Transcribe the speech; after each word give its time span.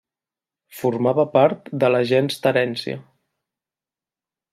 Formava 0.77 1.25
part 1.35 1.69
de 1.83 1.91
la 1.91 1.99
gens 2.13 2.39
Terència. 2.47 2.97